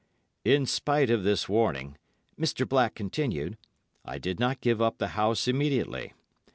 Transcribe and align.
"In 0.43 0.65
spite 0.65 1.11
of 1.11 1.21
this 1.21 1.47
warning," 1.47 1.95
Mr. 2.35 2.67
Black 2.67 2.95
continued, 2.95 3.55
"I 4.03 4.17
did 4.17 4.39
not 4.39 4.59
give 4.59 4.81
up 4.81 4.97
the 4.97 5.09
house 5.09 5.47
immediately. 5.47 6.13